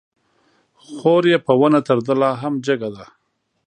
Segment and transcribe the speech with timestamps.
[0.89, 3.05] خور يې په ونه تر ده لا هم جګه ده